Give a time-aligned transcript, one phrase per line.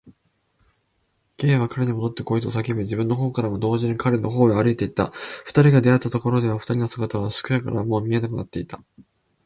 [1.37, 5.11] Ｋ は彼にもどってこいと叫び、自分のほうからも同時に彼のほうへ歩いていった。
[5.45, 8.81] 二人が出会ったところでは、二人の姿は宿屋からはもう見えなくなっていた。